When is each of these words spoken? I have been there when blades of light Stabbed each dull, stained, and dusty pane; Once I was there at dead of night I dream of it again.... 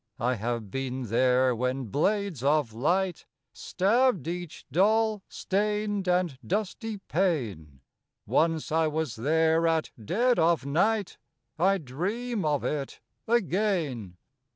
I 0.19 0.33
have 0.33 0.71
been 0.71 1.03
there 1.03 1.55
when 1.55 1.85
blades 1.85 2.41
of 2.43 2.73
light 2.73 3.27
Stabbed 3.53 4.27
each 4.27 4.65
dull, 4.71 5.21
stained, 5.29 6.07
and 6.07 6.39
dusty 6.43 6.97
pane; 6.97 7.81
Once 8.25 8.71
I 8.71 8.87
was 8.87 9.15
there 9.15 9.67
at 9.67 9.91
dead 10.03 10.39
of 10.39 10.65
night 10.65 11.19
I 11.59 11.77
dream 11.77 12.43
of 12.43 12.63
it 12.63 12.99
again.... 13.27 14.17